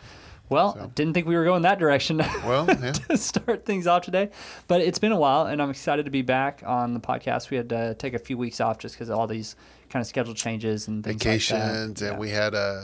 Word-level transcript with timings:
Well, 0.50 0.90
didn't 0.94 1.14
think 1.14 1.26
we 1.26 1.36
were 1.36 1.44
going 1.44 1.62
that 1.62 1.78
direction 1.78 2.18
Well, 2.44 2.66
yeah. 2.68 2.92
to 2.92 3.16
start 3.16 3.64
things 3.64 3.86
off 3.86 4.02
today, 4.02 4.30
but 4.68 4.80
it's 4.82 4.98
been 4.98 5.12
a 5.12 5.16
while, 5.18 5.46
and 5.46 5.62
I'm 5.62 5.70
excited 5.70 6.04
to 6.04 6.10
be 6.10 6.22
back 6.22 6.62
on 6.66 6.92
the 6.92 7.00
podcast. 7.00 7.50
We 7.50 7.56
had 7.56 7.68
to 7.70 7.94
take 7.94 8.14
a 8.14 8.18
few 8.18 8.36
weeks 8.36 8.60
off 8.60 8.78
just 8.78 8.96
because 8.96 9.08
of 9.08 9.18
all 9.18 9.26
these 9.26 9.56
kind 9.88 10.00
of 10.02 10.06
schedule 10.06 10.34
changes 10.34 10.88
and 10.88 11.02
vacations, 11.02 11.60
like 11.60 11.72
and 11.78 12.00
Yeah. 12.00 12.18
we 12.18 12.30
had 12.30 12.54
uh 12.54 12.82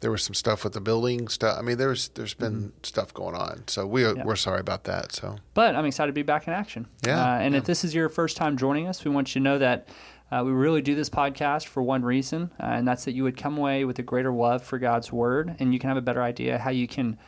there 0.00 0.10
was 0.10 0.22
some 0.22 0.34
stuff 0.34 0.64
with 0.64 0.74
the 0.74 0.80
building 0.82 1.28
stuff. 1.28 1.56
I 1.58 1.62
mean, 1.62 1.78
there's 1.78 2.08
there's 2.10 2.34
been 2.34 2.54
Mm-hmm. 2.54 2.68
stuff 2.82 3.14
going 3.14 3.34
on, 3.34 3.62
so 3.66 3.86
we 3.86 4.12
we're 4.12 4.36
sorry 4.36 4.60
about 4.60 4.84
that. 4.84 5.12
So 5.12 5.36
But 5.54 5.74
I'm 5.76 5.86
excited 5.86 6.08
to 6.08 6.12
be 6.12 6.22
back 6.22 6.46
in 6.46 6.52
action. 6.52 6.86
Yeah, 7.06 7.18
Uh, 7.22 7.38
and 7.38 7.54
yeah. 7.54 7.58
if 7.58 7.64
this 7.64 7.84
is 7.84 7.94
your 7.94 8.10
first 8.10 8.36
time 8.36 8.58
joining 8.58 8.86
us, 8.86 9.02
we 9.04 9.10
want 9.10 9.34
you 9.34 9.40
to 9.40 9.44
know 9.44 9.56
that 9.58 9.88
uh, 10.30 10.42
we 10.44 10.52
really 10.52 10.82
do 10.82 10.94
this 10.94 11.10
podcast 11.10 11.66
for 11.66 11.82
one 11.82 12.02
reason, 12.02 12.50
uh, 12.58 12.66
and 12.66 12.88
that's 12.88 13.04
that 13.04 13.14
you 13.14 13.22
would 13.24 13.36
come 13.36 13.58
away 13.58 13.84
with 13.84 13.98
a 13.98 14.02
greater 14.02 14.32
love 14.32 14.62
for 14.62 14.78
God's 14.78 15.12
Word, 15.12 15.56
and 15.58 15.72
you 15.72 15.78
can 15.78 15.88
have 15.88 15.96
a 15.96 16.02
better 16.02 16.22
idea 16.22 16.58
how 16.58 16.70
you 16.70 16.88
can 16.88 17.18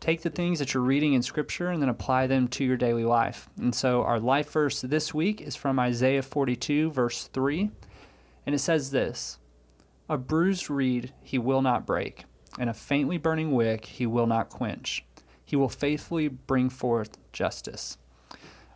take 0.00 0.22
the 0.22 0.30
things 0.30 0.58
that 0.58 0.72
you're 0.72 0.82
reading 0.82 1.14
in 1.14 1.22
Scripture 1.22 1.68
and 1.68 1.82
then 1.82 1.88
apply 1.88 2.26
them 2.26 2.46
to 2.48 2.64
your 2.64 2.76
daily 2.76 3.04
life. 3.04 3.48
And 3.56 3.74
so 3.74 4.02
our 4.02 4.20
life 4.20 4.50
verse 4.52 4.80
this 4.82 5.12
week 5.12 5.40
is 5.40 5.56
from 5.56 5.78
Isaiah 5.78 6.22
42, 6.22 6.90
verse 6.90 7.24
3, 7.28 7.70
and 8.46 8.54
it 8.54 8.60
says 8.60 8.90
this 8.90 9.38
A 10.08 10.16
bruised 10.16 10.70
reed 10.70 11.12
he 11.22 11.38
will 11.38 11.62
not 11.62 11.86
break, 11.86 12.24
and 12.58 12.70
a 12.70 12.74
faintly 12.74 13.18
burning 13.18 13.52
wick 13.52 13.86
he 13.86 14.06
will 14.06 14.26
not 14.26 14.48
quench. 14.48 15.04
He 15.44 15.56
will 15.56 15.68
faithfully 15.68 16.28
bring 16.28 16.70
forth 16.70 17.18
justice. 17.32 17.98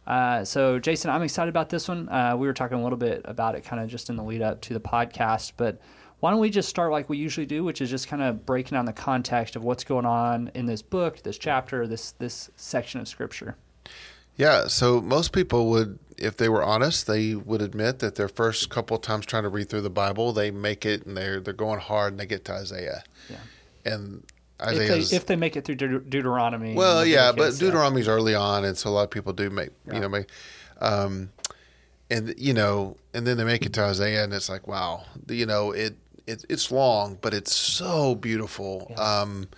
Uh, 0.08 0.42
so, 0.44 0.78
Jason, 0.78 1.10
I'm 1.10 1.22
excited 1.22 1.50
about 1.50 1.68
this 1.68 1.86
one. 1.86 2.08
Uh, 2.08 2.34
we 2.36 2.46
were 2.46 2.54
talking 2.54 2.78
a 2.78 2.82
little 2.82 2.96
bit 2.98 3.20
about 3.26 3.54
it 3.54 3.62
kind 3.64 3.80
of 3.82 3.88
just 3.90 4.08
in 4.08 4.16
the 4.16 4.22
lead 4.24 4.40
up 4.42 4.60
to 4.62 4.72
the 4.74 4.80
podcast, 4.80 5.52
but 5.58 5.78
why 6.20 6.30
don't 6.30 6.40
we 6.40 6.48
just 6.50 6.68
start 6.68 6.90
like 6.90 7.08
we 7.10 7.18
usually 7.18 7.44
do, 7.46 7.62
which 7.62 7.80
is 7.82 7.90
just 7.90 8.08
kind 8.08 8.22
of 8.22 8.46
breaking 8.46 8.74
down 8.74 8.86
the 8.86 8.92
context 8.94 9.54
of 9.54 9.62
what's 9.64 9.84
going 9.84 10.06
on 10.06 10.50
in 10.54 10.64
this 10.66 10.80
book, 10.82 11.22
this 11.22 11.36
chapter, 11.38 11.86
this 11.86 12.12
this 12.12 12.50
section 12.56 13.00
of 13.00 13.06
scripture. 13.06 13.54
yeah, 14.36 14.66
so 14.66 15.00
most 15.02 15.32
people 15.32 15.68
would, 15.68 15.98
if 16.16 16.36
they 16.38 16.48
were 16.48 16.64
honest, 16.64 17.06
they 17.06 17.34
would 17.34 17.60
admit 17.60 17.98
that 17.98 18.14
their 18.14 18.28
first 18.28 18.70
couple 18.70 18.96
of 18.96 19.02
times 19.02 19.26
trying 19.26 19.42
to 19.42 19.48
read 19.50 19.68
through 19.68 19.82
the 19.82 19.90
Bible, 19.90 20.32
they 20.32 20.50
make 20.50 20.86
it 20.86 21.04
and 21.06 21.16
they're 21.16 21.38
they're 21.38 21.52
going 21.52 21.80
hard 21.80 22.14
and 22.14 22.18
they 22.20 22.26
get 22.26 22.44
to 22.46 22.52
Isaiah, 22.54 23.04
Yeah. 23.28 23.36
and 23.92 24.24
If 24.60 25.10
they, 25.10 25.16
if 25.16 25.26
they 25.26 25.36
make 25.36 25.56
it 25.56 25.64
through 25.64 25.76
Deut- 25.76 26.10
Deuteronomy. 26.10 26.74
Well, 26.74 27.06
yeah, 27.06 27.30
but 27.30 27.38
Leviticus, 27.38 27.58
Deuteronomy's 27.60 28.08
early 28.08 28.34
on, 28.34 28.64
and 28.64 28.76
so 28.76 28.90
a 28.90 28.92
lot 28.92 29.02
of 29.04 29.10
people 29.10 29.32
do 29.32 29.50
make 29.50 29.70
Yeah. 29.86 29.94
you 29.94 30.00
know 30.00 30.08
make, 30.08 30.26
um, 30.80 31.30
and 32.10 32.34
you 32.36 32.54
know, 32.54 32.96
and 33.14 33.26
then 33.26 33.36
they 33.36 33.44
make 33.44 33.64
it 33.64 33.72
to 33.74 33.82
Isaiah, 33.82 34.24
and 34.24 34.32
it's 34.32 34.48
like, 34.48 34.66
wow, 34.66 35.04
you 35.28 35.46
know, 35.46 35.70
it, 35.70 35.96
it 36.26 36.44
it's 36.48 36.72
long, 36.72 37.18
but 37.20 37.34
it's 37.34 37.54
so 37.54 38.14
beautiful. 38.14 38.92
Um, 38.96 39.48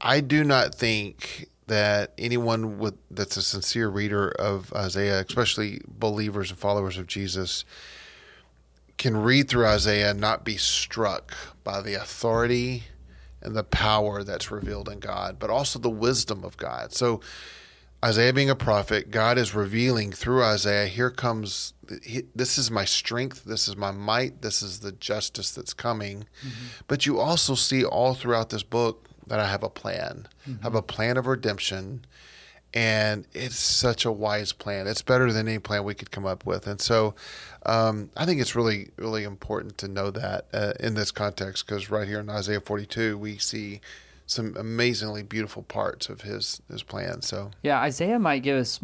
I 0.00 0.20
do 0.20 0.44
not 0.44 0.74
think 0.74 1.48
that 1.66 2.12
anyone 2.18 2.78
with 2.78 2.94
that's 3.10 3.36
a 3.36 3.42
sincere 3.42 3.88
reader 3.88 4.28
of 4.30 4.72
Isaiah, 4.74 5.20
especially 5.26 5.80
believers 5.86 6.50
and 6.50 6.58
followers 6.58 6.98
of 6.98 7.06
Jesus, 7.06 7.64
can 8.98 9.16
read 9.16 9.48
through 9.48 9.66
Isaiah 9.66 10.10
and 10.10 10.20
not 10.20 10.44
be 10.44 10.56
struck 10.56 11.34
by 11.64 11.80
the 11.80 11.94
authority 11.94 12.84
and 13.42 13.54
the 13.54 13.64
power 13.64 14.22
that's 14.24 14.50
revealed 14.50 14.88
in 14.88 15.00
God, 15.00 15.38
but 15.38 15.50
also 15.50 15.78
the 15.78 15.90
wisdom 15.90 16.44
of 16.44 16.56
God. 16.56 16.92
So, 16.92 17.20
Isaiah 18.04 18.32
being 18.32 18.50
a 18.50 18.54
prophet, 18.54 19.10
God 19.10 19.38
is 19.38 19.56
revealing 19.56 20.12
through 20.12 20.44
Isaiah, 20.44 20.86
here 20.86 21.10
comes, 21.10 21.74
this 22.32 22.56
is 22.56 22.70
my 22.70 22.84
strength, 22.84 23.44
this 23.44 23.66
is 23.66 23.76
my 23.76 23.90
might, 23.90 24.40
this 24.40 24.62
is 24.62 24.80
the 24.80 24.92
justice 24.92 25.50
that's 25.50 25.74
coming. 25.74 26.20
Mm-hmm. 26.40 26.66
But 26.86 27.06
you 27.06 27.18
also 27.18 27.56
see 27.56 27.84
all 27.84 28.14
throughout 28.14 28.50
this 28.50 28.62
book 28.62 29.08
that 29.26 29.40
I 29.40 29.48
have 29.48 29.64
a 29.64 29.68
plan, 29.68 30.28
I 30.46 30.50
have 30.50 30.58
mm-hmm. 30.58 30.76
a 30.76 30.82
plan 30.82 31.16
of 31.16 31.26
redemption. 31.26 32.04
And 32.74 33.26
it's 33.32 33.58
such 33.58 34.04
a 34.04 34.12
wise 34.12 34.52
plan. 34.52 34.86
It's 34.86 35.02
better 35.02 35.32
than 35.32 35.48
any 35.48 35.58
plan 35.58 35.84
we 35.84 35.94
could 35.94 36.10
come 36.10 36.26
up 36.26 36.44
with. 36.44 36.66
And 36.66 36.80
so 36.80 37.14
um, 37.64 38.10
I 38.16 38.26
think 38.26 38.40
it's 38.40 38.54
really, 38.54 38.90
really 38.96 39.24
important 39.24 39.78
to 39.78 39.88
know 39.88 40.10
that 40.10 40.46
uh, 40.52 40.72
in 40.78 40.94
this 40.94 41.10
context, 41.10 41.66
because 41.66 41.90
right 41.90 42.06
here 42.06 42.20
in 42.20 42.28
Isaiah 42.28 42.60
42, 42.60 43.16
we 43.16 43.38
see 43.38 43.80
some 44.26 44.54
amazingly 44.58 45.22
beautiful 45.22 45.62
parts 45.62 46.10
of 46.10 46.20
his 46.20 46.60
his 46.70 46.82
plan. 46.82 47.22
So 47.22 47.50
Yeah, 47.62 47.80
Isaiah 47.80 48.18
might 48.18 48.42
give 48.42 48.58
us 48.58 48.78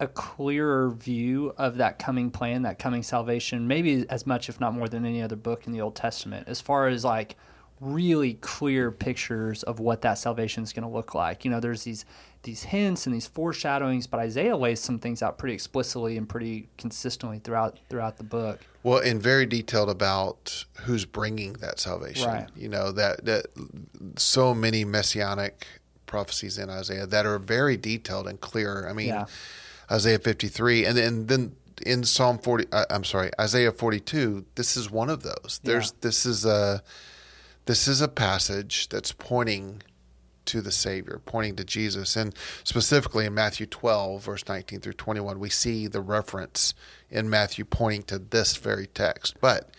a 0.00 0.06
clearer 0.06 0.90
view 0.90 1.54
of 1.56 1.76
that 1.76 1.98
coming 1.98 2.30
plan, 2.30 2.62
that 2.62 2.78
coming 2.78 3.02
salvation, 3.02 3.66
maybe 3.66 4.04
as 4.10 4.26
much, 4.26 4.48
if 4.48 4.60
not 4.60 4.74
more, 4.74 4.88
than 4.88 5.06
any 5.06 5.22
other 5.22 5.36
book 5.36 5.66
in 5.66 5.72
the 5.72 5.80
Old 5.80 5.96
Testament, 5.96 6.48
as 6.48 6.60
far 6.60 6.88
as 6.88 7.04
like 7.04 7.36
really 7.80 8.34
clear 8.34 8.90
pictures 8.90 9.62
of 9.62 9.80
what 9.80 10.02
that 10.02 10.14
salvation 10.14 10.62
is 10.62 10.72
going 10.72 10.82
to 10.82 10.94
look 10.94 11.14
like. 11.14 11.44
You 11.44 11.50
know, 11.50 11.60
there's 11.60 11.84
these 11.84 12.04
these 12.46 12.62
hints 12.62 13.06
and 13.06 13.14
these 13.14 13.26
foreshadowings, 13.26 14.06
but 14.06 14.18
Isaiah 14.20 14.56
lays 14.56 14.80
some 14.80 14.98
things 14.98 15.22
out 15.22 15.36
pretty 15.36 15.52
explicitly 15.54 16.16
and 16.16 16.26
pretty 16.26 16.68
consistently 16.78 17.38
throughout 17.40 17.78
throughout 17.90 18.16
the 18.16 18.24
book. 18.24 18.60
well, 18.82 18.98
and 18.98 19.22
very 19.22 19.44
detailed 19.44 19.90
about 19.90 20.64
who's 20.84 21.04
bringing 21.04 21.52
that 21.54 21.78
salvation. 21.78 22.26
Right. 22.26 22.48
You 22.56 22.68
know 22.70 22.90
that 22.92 23.24
that 23.26 23.46
so 24.16 24.54
many 24.54 24.84
messianic 24.84 25.66
prophecies 26.06 26.56
in 26.56 26.70
Isaiah 26.70 27.06
that 27.06 27.26
are 27.26 27.38
very 27.38 27.76
detailed 27.76 28.26
and 28.28 28.40
clear. 28.40 28.88
I 28.88 28.92
mean, 28.94 29.08
Yeah. 29.08 29.26
Isaiah 29.90 30.18
53, 30.18 30.84
and 30.86 30.96
then 30.96 31.26
then 31.26 31.56
in 31.84 32.04
Psalm 32.04 32.38
40, 32.38 32.66
uh, 32.72 32.86
I'm 32.88 33.04
sorry, 33.04 33.30
Isaiah 33.38 33.70
42. 33.70 34.46
This 34.54 34.76
is 34.78 34.90
one 34.90 35.10
of 35.10 35.22
those. 35.22 35.60
There's 35.62 35.88
Yeah. 35.90 35.98
this 36.00 36.24
is 36.24 36.44
a 36.46 36.82
this 37.66 37.86
is 37.88 38.00
a 38.00 38.08
passage 38.08 38.88
that's 38.88 39.10
pointing 39.12 39.82
to 40.46 40.60
the 40.60 40.72
Savior, 40.72 41.20
pointing 41.24 41.56
to 41.56 41.64
Jesus, 41.64 42.16
and 42.16 42.34
specifically 42.64 43.26
in 43.26 43.34
Matthew 43.34 43.66
12, 43.66 44.22
verse 44.22 44.44
19 44.48 44.80
through 44.80 44.94
21, 44.94 45.38
we 45.38 45.50
see 45.50 45.86
the 45.86 46.00
reference 46.00 46.74
in 47.10 47.28
Matthew 47.30 47.64
pointing 47.64 48.02
to 48.04 48.18
this 48.18 48.56
very 48.56 48.86
text. 48.86 49.36
But 49.40 49.70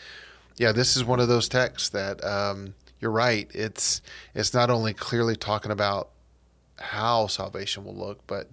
yeah, 0.58 0.72
this 0.72 0.96
is 0.96 1.04
one 1.04 1.20
of 1.20 1.28
those 1.28 1.48
texts 1.50 1.90
that 1.90 2.24
um, 2.24 2.76
you're 3.00 3.12
right. 3.12 3.50
It's 3.54 4.02
it's 4.34 4.54
not 4.54 4.70
only 4.70 4.94
clearly 4.94 5.36
talking 5.36 5.72
about 5.72 6.10
how 6.80 7.28
salvation 7.28 7.84
will 7.86 7.96
look, 7.96 8.26
but 8.28 8.50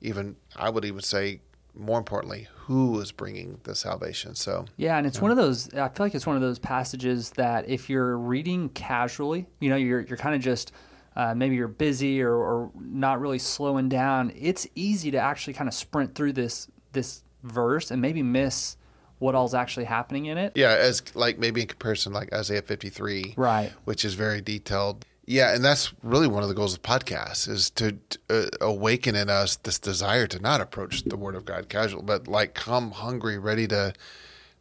even 0.00 0.36
I 0.56 0.70
would 0.70 0.84
even 0.84 1.00
say 1.00 1.40
more 1.74 1.98
importantly, 1.98 2.48
who 2.54 3.00
is 3.00 3.12
bringing 3.12 3.60
the 3.62 3.74
salvation. 3.74 4.34
So 4.34 4.66
Yeah, 4.76 4.98
and 4.98 5.06
it's 5.06 5.20
one 5.20 5.30
of 5.30 5.36
those. 5.36 5.72
I 5.74 5.88
feel 5.88 6.06
like 6.06 6.14
it's 6.14 6.26
one 6.26 6.36
of 6.36 6.42
those 6.42 6.58
passages 6.58 7.30
that 7.30 7.68
if 7.68 7.88
you're 7.88 8.16
reading 8.16 8.68
casually, 8.70 9.46
you 9.60 9.70
know, 9.70 9.76
you're 9.76 10.00
you're 10.00 10.18
kind 10.18 10.34
of 10.34 10.40
just 10.40 10.72
uh, 11.20 11.34
maybe 11.34 11.54
you're 11.54 11.68
busy 11.68 12.22
or, 12.22 12.32
or 12.34 12.70
not 12.80 13.20
really 13.20 13.38
slowing 13.38 13.88
down. 13.88 14.32
It's 14.34 14.66
easy 14.74 15.10
to 15.10 15.18
actually 15.18 15.52
kind 15.52 15.68
of 15.68 15.74
sprint 15.74 16.14
through 16.14 16.32
this 16.32 16.68
this 16.92 17.22
verse 17.42 17.90
and 17.90 18.00
maybe 18.00 18.22
miss 18.22 18.76
what 19.18 19.34
all's 19.34 19.52
actually 19.54 19.84
happening 19.84 20.26
in 20.26 20.38
it. 20.38 20.52
Yeah, 20.54 20.70
as 20.70 21.02
like 21.14 21.38
maybe 21.38 21.60
in 21.60 21.66
comparison, 21.66 22.12
like 22.14 22.32
Isaiah 22.32 22.62
53, 22.62 23.34
Right. 23.36 23.70
which 23.84 24.02
is 24.04 24.14
very 24.14 24.40
detailed. 24.40 25.04
Yeah, 25.26 25.54
and 25.54 25.62
that's 25.62 25.92
really 26.02 26.26
one 26.26 26.42
of 26.42 26.48
the 26.48 26.54
goals 26.54 26.74
of 26.74 26.80
podcasts 26.82 27.46
is 27.48 27.68
to 27.72 27.98
uh, 28.30 28.46
awaken 28.60 29.14
in 29.14 29.28
us 29.28 29.56
this 29.56 29.78
desire 29.78 30.26
to 30.26 30.38
not 30.40 30.60
approach 30.62 31.02
the 31.04 31.16
Word 31.16 31.34
of 31.36 31.44
God 31.44 31.68
casual, 31.68 32.02
but 32.02 32.26
like 32.28 32.54
come 32.54 32.92
hungry, 32.92 33.38
ready 33.38 33.68
to 33.68 33.92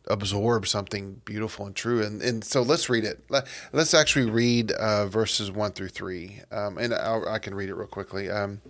absorb 0.09 0.67
something 0.67 1.21
beautiful 1.25 1.65
and 1.65 1.75
true. 1.75 2.01
And 2.03 2.21
and 2.21 2.43
so 2.43 2.61
let's 2.61 2.89
read 2.89 3.03
it. 3.05 3.23
Let- 3.29 3.47
Let's 3.71 3.93
actually 3.93 4.29
read 4.29 4.71
uh, 4.71 5.07
verses 5.07 5.51
one 5.51 5.71
through 5.71 5.89
three, 5.89 6.41
um, 6.51 6.77
and 6.77 6.93
I'll, 6.93 7.27
I 7.27 7.39
can 7.39 7.53
read 7.55 7.69
it 7.69 7.75
real 7.75 7.87
quickly. 7.87 8.29
Um, 8.29 8.61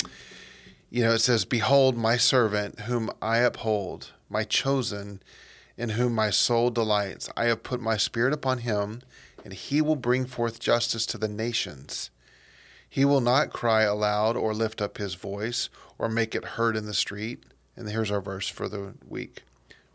you 0.89 1.03
know, 1.03 1.13
it 1.13 1.19
says, 1.19 1.45
"Behold, 1.45 1.97
my 1.97 2.17
servant, 2.17 2.81
whom 2.81 3.11
I 3.21 3.37
uphold, 3.39 4.11
my 4.29 4.43
chosen." 4.43 5.21
in 5.77 5.91
whom 5.91 6.13
my 6.13 6.29
soul 6.29 6.69
delights. 6.69 7.29
I 7.37 7.45
have 7.45 7.63
put 7.63 7.79
my 7.79 7.95
spirit 7.95 8.33
upon 8.33 8.57
him, 8.57 9.01
and 9.45 9.53
he 9.53 9.79
will 9.81 9.95
bring 9.95 10.25
forth 10.25 10.59
justice 10.59 11.05
to 11.05 11.17
the 11.17 11.29
nations. 11.29 12.09
He 12.89 13.05
will 13.05 13.21
not 13.21 13.53
cry 13.53 13.83
aloud 13.83 14.35
or 14.35 14.53
lift 14.53 14.81
up 14.81 14.97
his 14.97 15.13
voice 15.15 15.69
or 15.97 16.09
make 16.09 16.35
it 16.35 16.43
heard 16.43 16.75
in 16.75 16.85
the 16.85 16.93
street. 16.93 17.43
And 17.77 17.87
here's 17.87 18.11
our 18.11 18.19
verse 18.19 18.49
for 18.49 18.67
the 18.67 18.95
week. 19.07 19.43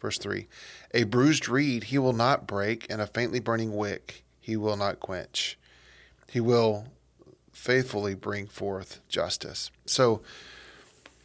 Verse 0.01 0.19
3 0.19 0.47
A 0.93 1.05
bruised 1.05 1.49
reed 1.49 1.85
he 1.85 1.99
will 1.99 2.13
not 2.13 2.47
break, 2.47 2.87
and 2.91 3.01
a 3.01 3.07
faintly 3.07 3.41
burning 3.41 3.75
wick 3.75 4.25
he 4.41 4.57
will 4.57 4.77
not 4.77 5.01
quench. 5.01 5.59
He 6.31 6.41
will 6.41 6.89
faithfully 7.53 8.15
bring 8.15 8.47
forth 8.47 9.01
justice. 9.09 9.71
So, 9.87 10.21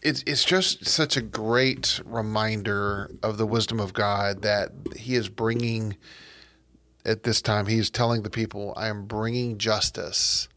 it's 0.02 0.24
it's 0.26 0.46
just 0.46 0.88
such 0.88 1.18
a 1.18 1.22
great 1.22 2.00
reminder 2.06 3.12
of 3.22 3.38
the 3.38 3.46
wisdom 3.46 3.80
of 3.80 3.94
God 3.94 4.42
that 4.44 4.72
He 4.96 5.16
is 5.16 5.28
bringing 5.28 5.98
at 7.06 7.24
this 7.24 7.42
time. 7.42 7.66
He 7.66 7.78
is 7.78 7.90
telling 7.90 8.24
the 8.24 8.30
people, 8.30 8.74
"I 8.78 8.88
am 8.88 9.06
bringing 9.06 9.58
justice, 9.58 10.48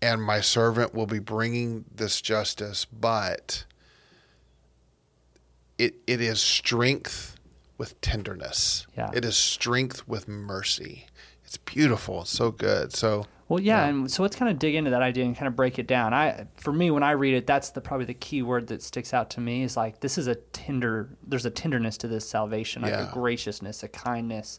and 0.00 0.22
my 0.22 0.40
servant 0.40 0.94
will 0.94 1.06
be 1.06 1.18
bringing 1.18 1.84
this 1.94 2.22
justice, 2.22 2.86
but 2.86 3.66
it 5.78 5.96
it 6.06 6.20
is 6.20 6.40
strength 6.40 7.36
with 7.78 8.00
tenderness. 8.00 8.86
Yeah. 8.96 9.10
It 9.14 9.24
is 9.24 9.36
strength 9.36 10.06
with 10.06 10.28
mercy. 10.28 11.06
It's 11.44 11.56
beautiful. 11.56 12.22
It's 12.22 12.30
so 12.30 12.50
good. 12.50 12.92
So 12.94 13.26
Well, 13.48 13.60
yeah, 13.60 13.82
Yeah. 13.84 13.88
and 13.88 14.10
so 14.10 14.22
let's 14.22 14.36
kind 14.36 14.50
of 14.50 14.58
dig 14.58 14.74
into 14.74 14.90
that 14.90 15.02
idea 15.02 15.24
and 15.24 15.36
kind 15.36 15.46
of 15.48 15.54
break 15.56 15.78
it 15.78 15.86
down. 15.86 16.14
I, 16.14 16.46
for 16.56 16.72
me, 16.72 16.90
when 16.90 17.02
I 17.02 17.10
read 17.10 17.34
it, 17.34 17.46
that's 17.46 17.70
the 17.70 17.80
probably 17.80 18.06
the 18.06 18.14
key 18.14 18.42
word 18.42 18.68
that 18.68 18.82
sticks 18.82 19.12
out 19.12 19.28
to 19.30 19.40
me 19.40 19.62
is 19.62 19.76
like 19.76 20.00
this 20.00 20.16
is 20.18 20.26
a 20.28 20.36
tender. 20.36 21.10
There's 21.26 21.44
a 21.44 21.50
tenderness 21.50 21.98
to 21.98 22.08
this 22.08 22.28
salvation, 22.28 22.82
like 22.82 22.92
Yeah. 22.92 23.10
a 23.10 23.12
graciousness, 23.12 23.82
a 23.82 23.88
kindness. 23.88 24.58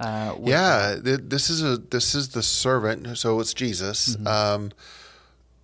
Uh, 0.00 0.34
yeah, 0.42 0.96
th- 1.04 1.20
this 1.22 1.48
is 1.48 1.62
a 1.62 1.76
this 1.76 2.14
is 2.16 2.30
the 2.30 2.42
servant. 2.42 3.16
So 3.16 3.38
it's 3.38 3.54
Jesus, 3.54 4.16
um, 4.26 4.72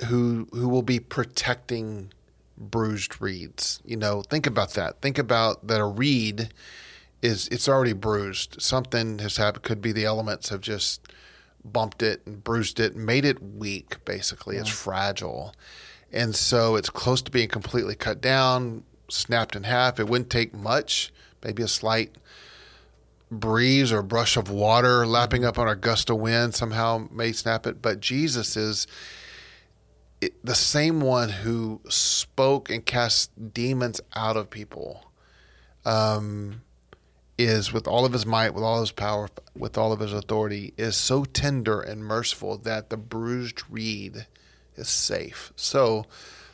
who 0.07 0.47
who 0.53 0.69
will 0.69 0.83
be 0.85 1.01
protecting 1.01 2.13
bruised 2.61 3.21
reeds. 3.21 3.81
You 3.85 3.97
know, 3.97 4.23
think 4.23 4.47
about 4.47 4.75
that. 4.75 5.01
Think 5.01 5.19
about 5.19 5.67
that. 5.67 5.81
A 5.81 5.87
reed 5.87 6.53
is 7.23 7.49
it's 7.49 7.69
already 7.69 7.95
bruised. 7.95 8.61
Something 8.61 9.19
has 9.19 9.39
happened. 9.39 9.65
Could 9.65 9.83
be 9.83 9.93
the 9.93 10.05
elements 10.05 10.51
have 10.51 10.61
just 10.61 11.09
bumped 11.65 12.03
it 12.03 12.23
and 12.27 12.45
bruised 12.45 12.79
it, 12.79 12.95
and 12.95 13.05
made 13.05 13.25
it 13.25 13.43
weak. 13.43 14.05
Basically, 14.05 14.57
it's 14.57 14.69
fragile, 14.69 15.55
and 16.13 16.35
so 16.37 16.77
it's 16.77 16.91
close 16.91 17.23
to 17.23 17.31
being 17.31 17.49
completely 17.49 17.95
cut 17.95 18.21
down, 18.21 18.85
snapped 19.09 19.57
in 19.57 19.65
half. 19.65 19.99
It 19.99 20.09
wouldn't 20.09 20.31
take 20.31 20.55
much, 20.55 21.13
maybe 21.43 21.63
a 21.63 21.69
slight 21.69 22.13
breeze 23.31 23.93
or 23.93 24.03
brush 24.03 24.37
of 24.37 24.51
water 24.51 25.07
lapping 25.07 25.45
up 25.45 25.57
on 25.59 25.69
a 25.69 25.77
gust 25.77 26.11
of 26.11 26.17
wind 26.17 26.55
somehow 26.55 27.07
may 27.13 27.31
snap 27.33 27.67
it. 27.67 27.81
But 27.81 28.01
Jesus 28.01 28.57
is 28.57 28.87
it, 30.21 30.45
the 30.45 30.55
same 30.55 31.01
one 31.01 31.29
who 31.29 31.81
spoke 31.89 32.71
and 32.71 32.85
cast 32.85 33.53
demons 33.55 34.01
out 34.15 34.37
of 34.37 34.51
people. 34.51 35.05
Um, 35.85 36.63
is 37.39 37.73
with 37.73 37.89
all 37.89 38.05
of 38.05 38.13
his 38.13 38.27
might, 38.27 38.53
with 38.53 38.63
all 38.63 38.81
his 38.81 38.93
power, 38.93 39.29
with 39.57 39.79
all 39.79 39.93
of 39.93 40.01
his 40.01 40.13
authority, 40.13 40.75
is 40.77 40.95
so 40.95 41.25
tender 41.25 41.81
and 41.81 42.05
merciful 42.05 42.59
that 42.59 42.91
the 42.91 42.99
bruised 42.99 43.63
reed 43.71 44.27
is 44.77 44.89
safe. 44.89 45.51
So, 45.57 46.05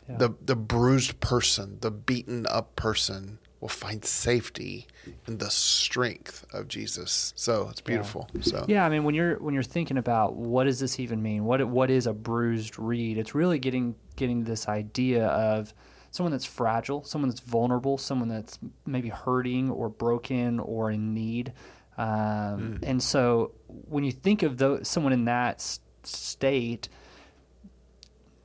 the 0.09 0.35
the 0.41 0.55
bruised 0.55 1.19
person, 1.19 1.79
the 1.81 1.91
beaten 1.91 2.47
up 2.49 2.77
person, 2.77 3.41
will 3.61 3.69
find 3.69 4.05
safety 4.05 4.87
in 5.27 5.39
the 5.39 5.51
strength 5.51 6.45
of 6.53 6.69
Jesus. 6.69 7.33
So 7.37 7.69
it's 7.71 7.81
beautiful. 7.81 8.29
So 8.41 8.65
Yeah, 8.69 8.85
I 8.85 8.89
mean, 8.89 9.05
when 9.05 9.15
you're 9.15 9.37
when 9.39 9.55
you're 9.55 9.63
thinking 9.63 9.97
about 9.99 10.35
what 10.37 10.65
does 10.65 10.79
this 10.79 11.01
even 11.01 11.23
mean? 11.23 11.45
What 11.45 11.67
what 11.69 11.91
is 11.91 12.07
a 12.07 12.13
bruised 12.13 12.79
reed? 12.79 13.19
It's 13.19 13.35
really 13.35 13.59
getting 13.59 13.95
getting 14.17 14.45
this 14.45 14.69
idea 14.69 15.27
of 15.27 15.73
someone 16.11 16.33
that's 16.33 16.47
fragile, 16.47 17.05
someone 17.05 17.29
that's 17.29 17.41
vulnerable, 17.41 17.99
someone 17.99 18.29
that's 18.29 18.59
maybe 18.87 19.09
hurting 19.11 19.71
or 19.71 19.89
broken 19.89 20.59
or 20.61 20.91
in 20.91 21.13
need. 21.15 21.53
Um, 21.99 22.79
And 22.83 23.03
so, 23.03 23.53
when 23.69 24.05
you 24.05 24.13
think 24.13 24.43
of 24.43 24.59
those, 24.59 24.87
someone 24.89 25.13
in 25.13 25.25
that 25.27 25.61
state, 26.05 26.89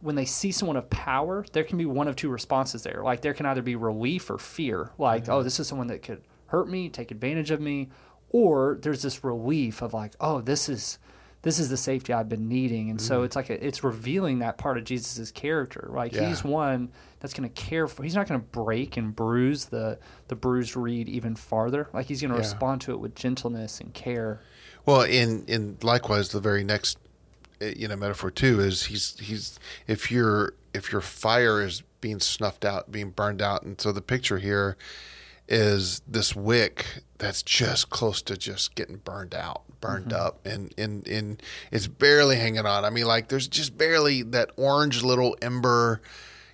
when 0.01 0.15
they 0.15 0.25
see 0.25 0.51
someone 0.51 0.77
of 0.77 0.89
power, 0.89 1.45
there 1.53 1.63
can 1.63 1.77
be 1.77 1.85
one 1.85 2.07
of 2.07 2.15
two 2.15 2.29
responses 2.29 2.83
there. 2.83 3.01
Like 3.03 3.21
there 3.21 3.33
can 3.33 3.45
either 3.45 3.61
be 3.61 3.75
relief 3.75 4.29
or 4.29 4.37
fear. 4.37 4.91
Like, 4.97 5.23
mm-hmm. 5.23 5.31
oh, 5.31 5.43
this 5.43 5.59
is 5.59 5.67
someone 5.67 5.87
that 5.87 6.01
could 6.01 6.21
hurt 6.47 6.67
me, 6.67 6.89
take 6.89 7.11
advantage 7.11 7.51
of 7.51 7.61
me, 7.61 7.89
or 8.29 8.79
there's 8.81 9.01
this 9.01 9.23
relief 9.23 9.81
of 9.81 9.93
like, 9.93 10.13
oh, 10.19 10.41
this 10.41 10.69
is 10.69 10.99
this 11.43 11.57
is 11.57 11.69
the 11.69 11.77
safety 11.77 12.13
I've 12.13 12.29
been 12.29 12.47
needing. 12.47 12.89
And 12.91 13.01
so 13.01 13.21
mm. 13.21 13.25
it's 13.25 13.35
like 13.35 13.49
a, 13.49 13.65
it's 13.65 13.83
revealing 13.83 14.39
that 14.39 14.59
part 14.59 14.77
of 14.77 14.83
Jesus's 14.83 15.31
character. 15.31 15.89
Like 15.91 16.13
Yeah. 16.13 16.29
he's 16.29 16.43
one 16.43 16.91
that's 17.19 17.33
going 17.33 17.49
to 17.49 17.61
care 17.61 17.87
for. 17.87 18.03
He's 18.03 18.13
not 18.13 18.27
going 18.27 18.39
to 18.39 18.45
break 18.45 18.95
and 18.97 19.15
bruise 19.15 19.65
the 19.65 19.97
the 20.27 20.35
bruised 20.35 20.75
reed 20.75 21.09
even 21.09 21.35
farther. 21.35 21.89
Like 21.93 22.05
he's 22.07 22.21
going 22.21 22.31
to 22.31 22.37
Yeah. 22.37 22.43
respond 22.43 22.81
to 22.81 22.91
it 22.91 22.99
with 22.99 23.15
gentleness 23.15 23.79
and 23.79 23.93
care. 23.93 24.41
Well, 24.85 25.01
in 25.01 25.45
in 25.47 25.77
likewise, 25.81 26.29
the 26.29 26.39
very 26.39 26.63
next 26.63 26.97
you 27.61 27.87
know 27.87 27.95
metaphor 27.95 28.31
too 28.31 28.59
is 28.59 28.85
he's 28.85 29.17
he's 29.19 29.59
if 29.87 30.11
your 30.11 30.53
if 30.73 30.91
your 30.91 31.01
fire 31.01 31.61
is 31.61 31.83
being 32.01 32.19
snuffed 32.19 32.65
out, 32.65 32.91
being 32.91 33.11
burned 33.11 33.41
out, 33.41 33.63
and 33.63 33.79
so 33.79 33.91
the 33.91 34.01
picture 34.01 34.39
here 34.39 34.75
is 35.47 36.01
this 36.07 36.35
wick 36.35 36.85
that's 37.17 37.43
just 37.43 37.89
close 37.89 38.21
to 38.23 38.37
just 38.37 38.75
getting 38.75 38.97
burned 38.97 39.35
out, 39.35 39.63
burned 39.79 40.07
mm-hmm. 40.07 40.25
up, 40.25 40.45
and 40.45 40.73
and 40.77 41.07
and 41.07 41.41
it's 41.71 41.87
barely 41.87 42.37
hanging 42.37 42.65
on. 42.65 42.83
I 42.83 42.89
mean, 42.89 43.05
like 43.05 43.29
there's 43.29 43.47
just 43.47 43.77
barely 43.77 44.23
that 44.23 44.51
orange 44.57 45.03
little 45.03 45.37
ember. 45.41 46.01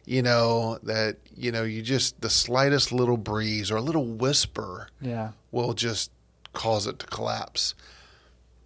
You 0.05 0.21
know 0.21 0.79
that 0.83 1.17
you 1.35 1.51
know 1.51 1.63
you 1.63 1.81
just 1.81 2.21
the 2.21 2.29
slightest 2.29 2.91
little 2.91 3.17
breeze 3.17 3.71
or 3.71 3.77
a 3.77 3.81
little 3.81 4.05
whisper 4.05 4.87
Yeah. 5.01 5.31
will 5.51 5.73
just 5.73 6.11
cause 6.53 6.87
it 6.87 6.97
to 6.99 7.05
collapse 7.07 7.75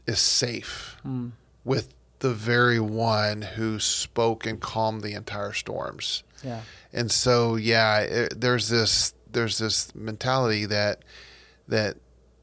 is 0.06 0.20
safe 0.20 0.98
hmm. 1.02 1.30
with 1.64 1.94
the 2.22 2.34
very 2.34 2.80
one 2.80 3.42
who 3.42 3.80
spoke 3.80 4.46
and 4.46 4.60
calmed 4.60 5.02
the 5.02 5.14
entire 5.14 5.54
storms. 5.54 6.24
Yeah. 6.44 6.62
And 6.94 7.12
so, 7.12 7.56
yeah, 7.56 8.00
it, 8.00 8.40
there's 8.40 8.70
this 8.70 9.14
there's 9.30 9.58
this 9.58 9.94
mentality 9.96 10.66
that 10.66 11.04
that 11.68 11.98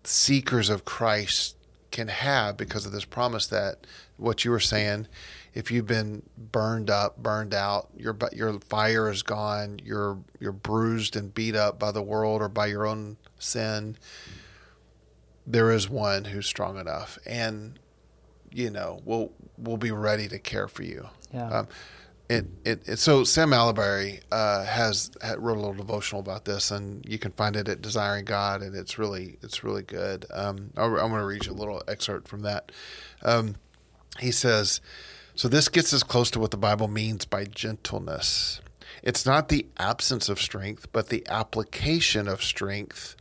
seekers 0.04 0.68
of 0.68 0.84
Christ 0.84 1.56
can 1.90 2.08
have 2.08 2.56
because 2.56 2.86
of 2.86 2.92
this 2.92 3.04
promise 3.04 3.46
that 3.46 3.86
what 4.16 4.44
you 4.44 4.50
were 4.50 4.60
saying, 4.60 5.06
if 5.54 5.70
you've 5.70 5.86
been 5.86 6.22
burned 6.36 6.90
up, 6.90 7.22
burned 7.22 7.54
out, 7.54 7.88
your 7.96 8.16
your 8.32 8.58
fire 8.60 9.08
is 9.08 9.22
gone, 9.22 9.80
you're 9.84 10.18
you're 10.40 10.52
bruised 10.52 11.14
and 11.14 11.32
beat 11.32 11.54
up 11.54 11.78
by 11.78 11.92
the 11.92 12.02
world 12.02 12.42
or 12.42 12.48
by 12.48 12.66
your 12.66 12.84
own 12.84 13.16
sin, 13.38 13.96
there 15.46 15.70
is 15.70 15.88
one 15.88 16.26
who's 16.26 16.46
strong 16.46 16.78
enough 16.78 17.16
and 17.24 17.78
you 18.52 18.70
know 18.70 19.00
we'll 19.04 19.32
we'll 19.56 19.76
be 19.76 19.90
ready 19.90 20.28
to 20.28 20.38
care 20.38 20.68
for 20.68 20.82
you. 20.82 21.08
Yeah. 21.32 21.48
Um, 21.48 21.68
it, 22.28 22.46
it, 22.64 22.88
it 22.88 22.98
so 22.98 23.24
Sam 23.24 23.50
Allberry 23.50 24.20
uh, 24.30 24.64
has 24.64 25.10
had, 25.22 25.42
wrote 25.42 25.56
a 25.56 25.60
little 25.60 25.74
devotional 25.74 26.20
about 26.20 26.44
this, 26.44 26.70
and 26.70 27.04
you 27.08 27.18
can 27.18 27.32
find 27.32 27.56
it 27.56 27.68
at 27.68 27.80
Desiring 27.80 28.26
God, 28.26 28.60
and 28.62 28.76
it's 28.76 28.98
really 28.98 29.38
it's 29.42 29.64
really 29.64 29.82
good. 29.82 30.26
Um, 30.32 30.70
I, 30.76 30.84
I'm 30.84 30.90
going 30.90 31.12
to 31.12 31.24
read 31.24 31.46
you 31.46 31.52
a 31.52 31.54
little 31.54 31.82
excerpt 31.88 32.28
from 32.28 32.42
that. 32.42 32.70
Um, 33.22 33.56
he 34.18 34.30
says, 34.30 34.80
"So 35.34 35.48
this 35.48 35.68
gets 35.68 35.92
us 35.94 36.02
close 36.02 36.30
to 36.32 36.40
what 36.40 36.50
the 36.50 36.58
Bible 36.58 36.88
means 36.88 37.24
by 37.24 37.44
gentleness. 37.44 38.60
It's 39.02 39.24
not 39.24 39.48
the 39.48 39.66
absence 39.78 40.28
of 40.28 40.40
strength, 40.40 40.88
but 40.92 41.08
the 41.08 41.26
application 41.28 42.28
of 42.28 42.42
strength 42.42 43.16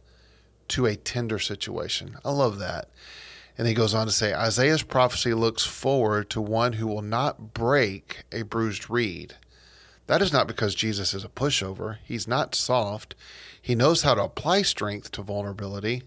to 0.69 0.86
a 0.86 0.98
tender 0.98 1.39
situation. 1.39 2.17
I 2.25 2.31
love 2.31 2.60
that." 2.60 2.89
And 3.57 3.67
he 3.67 3.73
goes 3.73 3.93
on 3.93 4.05
to 4.05 4.11
say 4.11 4.33
Isaiah's 4.33 4.83
prophecy 4.83 5.33
looks 5.33 5.65
forward 5.65 6.29
to 6.29 6.41
one 6.41 6.73
who 6.73 6.87
will 6.87 7.01
not 7.01 7.53
break 7.53 8.23
a 8.31 8.43
bruised 8.43 8.89
reed. 8.89 9.35
That 10.05 10.21
is 10.21 10.31
not 10.31 10.47
because 10.47 10.75
Jesus 10.75 11.13
is 11.13 11.23
a 11.23 11.29
pushover. 11.29 11.97
He's 12.03 12.27
not 12.27 12.55
soft. 12.55 13.15
He 13.61 13.75
knows 13.75 14.03
how 14.03 14.13
to 14.13 14.23
apply 14.23 14.61
strength 14.61 15.11
to 15.11 15.21
vulnerability. 15.21 16.03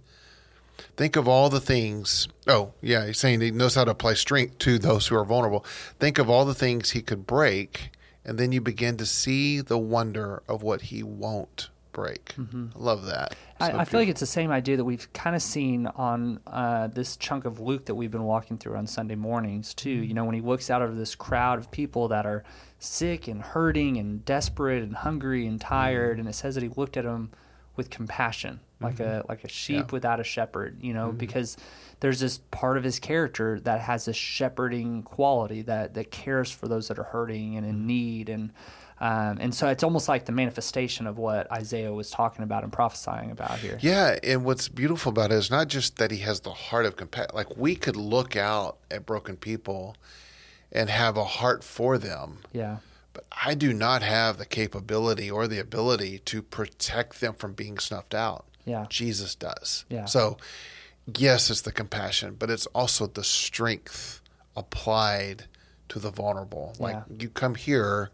think 0.96 1.16
of 1.16 1.28
all 1.28 1.50
the 1.50 1.60
things. 1.60 2.28
Oh, 2.46 2.72
yeah, 2.80 3.06
he's 3.06 3.18
saying 3.18 3.40
he 3.40 3.50
knows 3.50 3.74
how 3.74 3.84
to 3.84 3.90
apply 3.90 4.14
strength 4.14 4.58
to 4.58 4.78
those 4.78 5.08
who 5.08 5.16
are 5.16 5.24
vulnerable. 5.24 5.64
Think 5.98 6.18
of 6.18 6.30
all 6.30 6.44
the 6.44 6.54
things 6.54 6.90
he 6.90 7.02
could 7.02 7.26
break, 7.26 7.90
and 8.24 8.38
then 8.38 8.52
you 8.52 8.60
begin 8.60 8.96
to 8.96 9.06
see 9.06 9.60
the 9.60 9.78
wonder 9.78 10.42
of 10.48 10.62
what 10.62 10.82
he 10.82 11.02
won't 11.02 11.68
break. 12.00 12.34
Mm-hmm. 12.36 12.68
I 12.74 12.78
love 12.78 13.06
that. 13.06 13.34
I, 13.60 13.70
So 13.70 13.78
I 13.78 13.84
feel 13.84 14.00
like 14.00 14.08
it's 14.08 14.20
the 14.20 14.26
same 14.26 14.50
idea 14.50 14.76
that 14.76 14.84
we've 14.84 15.12
kind 15.12 15.36
of 15.36 15.42
seen 15.42 15.86
on 15.86 16.40
uh, 16.46 16.86
this 16.86 17.16
chunk 17.16 17.44
of 17.44 17.60
Luke 17.60 17.86
that 17.86 17.94
we've 17.94 18.10
been 18.10 18.24
walking 18.24 18.56
through 18.58 18.76
on 18.76 18.86
Sunday 18.86 19.16
mornings 19.16 19.74
too. 19.74 19.96
Mm-hmm. 19.96 20.04
You 20.04 20.14
know, 20.14 20.24
when 20.24 20.34
he 20.34 20.40
looks 20.40 20.70
out 20.70 20.82
over 20.82 20.94
this 20.94 21.14
crowd 21.14 21.58
of 21.58 21.70
people 21.70 22.08
that 22.08 22.26
are 22.26 22.42
sick 22.78 23.28
and 23.28 23.42
hurting 23.42 23.98
and 23.98 24.24
desperate 24.24 24.82
and 24.82 24.94
hungry 24.94 25.46
and 25.46 25.60
mm-hmm. 25.60 25.68
tired, 25.68 26.18
and 26.18 26.28
it 26.28 26.34
says 26.34 26.54
that 26.54 26.62
he 26.62 26.70
looked 26.70 26.96
at 26.96 27.04
them 27.04 27.30
with 27.76 27.90
compassion, 27.90 28.60
like 28.80 29.00
a 29.00 29.24
like 29.28 29.44
a 29.44 29.48
sheep 29.48 29.86
Yeah. 29.88 29.92
without 29.92 30.20
a 30.20 30.24
shepherd. 30.24 30.78
You 30.80 30.94
know, 30.94 31.12
because 31.12 31.56
there's 32.00 32.20
this 32.20 32.38
part 32.50 32.76
of 32.78 32.84
his 32.84 32.98
character 32.98 33.60
that 33.60 33.80
has 33.82 34.06
this 34.06 34.16
shepherding 34.16 35.02
quality 35.02 35.62
that 35.62 35.94
that 35.94 36.10
cares 36.10 36.50
for 36.50 36.66
those 36.66 36.88
that 36.88 36.98
are 36.98 37.04
hurting 37.04 37.56
and 37.56 37.66
in 37.66 37.86
need 37.86 38.28
and. 38.28 38.52
Um, 39.00 39.38
and 39.40 39.54
so 39.54 39.68
it's 39.68 39.82
almost 39.82 40.08
like 40.08 40.26
the 40.26 40.32
manifestation 40.32 41.06
of 41.06 41.16
what 41.16 41.50
Isaiah 41.50 41.92
was 41.92 42.10
talking 42.10 42.42
about 42.42 42.64
and 42.64 42.72
prophesying 42.72 43.30
about 43.30 43.58
here. 43.58 43.78
Yeah, 43.80 44.18
and 44.22 44.44
what's 44.44 44.68
beautiful 44.68 45.10
about 45.10 45.30
it 45.32 45.36
is 45.36 45.50
not 45.50 45.68
just 45.68 45.96
that 45.96 46.10
he 46.10 46.18
has 46.18 46.40
the 46.40 46.50
heart 46.52 46.84
of 46.84 46.96
compassion. 46.96 47.30
Like 47.34 47.56
we 47.56 47.76
could 47.76 47.96
look 47.96 48.36
out 48.36 48.76
at 48.90 49.06
broken 49.06 49.36
people 49.36 49.96
and 50.70 50.90
have 50.90 51.16
a 51.16 51.24
heart 51.24 51.64
for 51.64 51.96
them, 51.96 52.38
Yeah. 52.52 52.76
but 53.14 53.24
I 53.44 53.54
do 53.54 53.72
not 53.72 54.02
have 54.02 54.36
the 54.36 54.44
capability 54.46 55.30
or 55.30 55.48
the 55.48 55.58
ability 55.58 56.18
to 56.26 56.42
protect 56.42 57.20
them 57.20 57.32
from 57.34 57.54
being 57.54 57.78
snuffed 57.78 58.14
out. 58.14 58.44
Yeah. 58.66 58.84
Jesus 58.90 59.34
does. 59.34 59.86
Yeah. 59.88 60.04
So, 60.04 60.36
yes, 61.16 61.50
it's 61.50 61.62
the 61.62 61.72
compassion, 61.72 62.36
but 62.38 62.50
it's 62.50 62.66
also 62.66 63.06
the 63.06 63.24
strength 63.24 64.20
applied 64.54 65.44
to 65.88 65.98
the 65.98 66.10
vulnerable. 66.10 66.74
Like 66.78 66.94
Yeah. 66.96 67.16
you 67.18 67.30
come 67.30 67.54
here, 67.54 68.10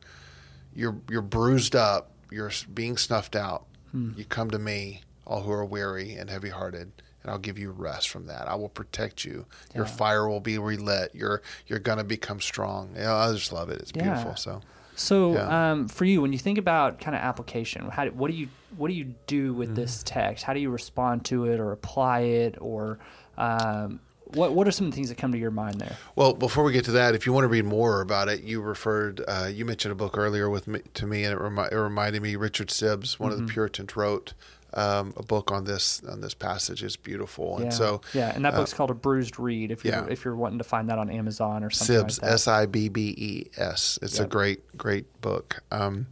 you're 0.76 0.97
you're 1.11 1.23
bruised 1.23 1.75
up, 1.75 2.11
you're 2.30 2.52
being 2.73 2.97
snuffed 2.97 3.35
out. 3.35 3.64
Hmm. 3.92 4.11
You 4.16 4.25
come 4.25 4.50
to 4.50 4.59
me, 4.59 5.02
all 5.26 5.42
who 5.42 5.50
are 5.52 5.64
weary 5.64 6.14
and 6.14 6.28
heavy-hearted, 6.30 6.92
and 7.23 7.30
I'll 7.33 7.38
give 7.38 7.59
you 7.59 7.71
rest 7.71 8.09
from 8.11 8.26
that. 8.26 8.47
I 8.49 8.54
will 8.54 8.68
protect 8.68 9.25
you. 9.25 9.47
Your 9.75 9.87
fire 9.87 10.28
will 10.28 10.40
be 10.40 10.59
relit. 10.59 11.11
You're 11.14 11.42
you're 11.66 11.78
gonna 11.80 12.04
become 12.04 12.40
strong. 12.40 12.90
Yeah, 12.97 13.14
I 13.14 13.33
just 13.33 13.52
love 13.52 13.71
it. 13.71 13.80
It's 13.80 13.92
Yeah. 13.95 14.02
beautiful. 14.04 14.37
So 14.37 14.61
So, 14.99 15.35
Yeah. 15.35 15.73
um, 15.73 15.88
for 15.88 16.06
you, 16.06 16.23
when 16.23 16.33
you 16.33 16.38
think 16.38 16.56
about 16.56 17.00
kind 17.00 17.14
of 17.14 17.21
application, 17.23 17.87
how 17.90 18.06
do, 18.06 18.12
what 18.12 18.30
do 18.30 18.37
you 18.37 18.49
what 18.78 18.88
do 18.88 18.95
you 18.95 19.14
do 19.26 19.52
with 19.52 19.75
this 19.76 19.99
Mm-hmm. 19.99 20.04
text? 20.21 20.45
How 20.45 20.54
do 20.54 20.61
you 20.61 20.71
respond 20.71 21.25
to 21.26 21.45
it, 21.45 21.61
or 21.61 21.73
apply 21.73 22.21
it, 22.21 22.56
or 22.61 22.99
um, 23.38 24.00
what 24.35 24.52
what 24.54 24.66
are 24.68 24.71
some 24.71 24.87
of 24.87 24.92
the 24.92 24.97
things 24.97 25.09
that 25.09 25.18
come 25.18 25.33
to 25.33 25.38
your 25.38 25.50
mind 25.50 25.80
there? 25.80 25.97
Well, 26.14 26.35
before 26.35 26.64
we 26.64 26.73
get 26.73 26.85
to 26.87 26.92
that, 26.92 27.14
if 27.14 27.26
you 27.26 27.33
want 27.33 27.45
to 27.45 27.49
read 27.49 27.64
more 27.64 28.00
about 28.00 28.28
it, 28.28 28.42
you 28.42 28.61
referred, 28.61 29.23
uh, 29.26 29.49
you 29.52 29.64
mentioned 29.64 29.92
a 29.92 29.95
book 29.95 30.16
earlier 30.18 30.49
with 30.50 30.66
me, 30.66 30.80
to 30.95 31.06
me, 31.06 31.25
and 31.25 31.33
it, 31.33 31.40
remi- 31.40 31.68
it 31.71 31.75
reminded 31.76 32.23
me. 32.23 32.37
Richard 32.37 32.68
Sibbes, 32.68 33.18
one 33.18 33.30
Mm-hmm. 33.30 33.40
of 33.42 33.47
the 33.47 33.52
Puritans, 33.52 33.97
wrote 33.97 34.35
um, 34.75 35.14
a 35.16 35.23
book 35.23 35.50
on 35.52 35.64
this 35.64 36.02
on 36.09 36.21
this 36.21 36.35
passage. 36.35 36.83
It's 36.83 36.97
beautiful, 36.97 37.56
Yeah. 37.59 37.64
and 37.64 37.75
so 37.75 38.00
yeah, 38.12 38.33
and 38.35 38.45
that 38.45 38.54
book's 38.54 38.75
called 38.75 38.90
A 38.90 38.95
Bruised 38.95 39.38
Reed. 39.38 39.71
If 39.71 39.85
you're 39.85 39.95
yeah. 39.95 40.06
if 40.11 40.25
you're 40.25 40.37
wanting 40.37 40.59
to 40.59 40.64
find 40.64 40.88
that 40.90 40.99
on 40.99 41.09
Amazon 41.09 41.62
or 41.64 41.71
something 41.71 42.04
Sibbes, 42.06 42.23
like. 42.23 42.33
S 42.33 42.49
I 42.49 42.66
B 42.66 42.88
B 42.88 43.14
E 43.16 43.50
S. 43.56 43.99
It's 44.02 44.18
a 44.18 44.26
great, 44.26 44.76
great 44.76 45.21
book. 45.21 45.62
Um, 45.71 46.09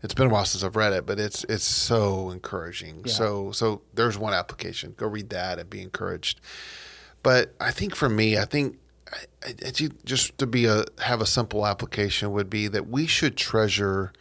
it's 0.00 0.14
been 0.14 0.28
a 0.28 0.30
while 0.30 0.44
since 0.44 0.62
I've 0.62 0.76
read 0.76 0.92
it, 0.92 1.06
but 1.06 1.18
it's 1.18 1.42
it's 1.48 1.64
so 1.64 2.30
encouraging. 2.30 3.02
Yeah. 3.04 3.12
So 3.12 3.50
so 3.52 3.82
there's 3.94 4.16
one 4.16 4.32
application. 4.32 4.94
Go 4.96 5.08
read 5.08 5.30
that 5.30 5.58
and 5.58 5.68
be 5.68 5.82
encouraged. 5.82 6.40
But 7.28 7.54
I 7.60 7.72
think 7.72 7.94
for 7.94 8.08
me, 8.08 8.38
I 8.38 8.46
think 8.46 8.78
I, 9.44 9.50
I, 9.66 9.70
just 10.06 10.38
to 10.38 10.46
be 10.46 10.64
a 10.64 10.86
have 11.02 11.20
a 11.20 11.26
simple 11.26 11.66
application 11.66 12.32
would 12.32 12.48
be 12.48 12.68
that 12.68 12.88
we 12.88 13.06
should 13.06 13.36
treasure 13.36 14.14